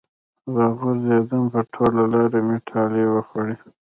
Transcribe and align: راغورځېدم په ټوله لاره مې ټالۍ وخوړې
راغورځېدم 0.55 1.43
په 1.53 1.59
ټوله 1.73 2.03
لاره 2.13 2.39
مې 2.47 2.57
ټالۍ 2.67 3.05
وخوړې 3.09 3.55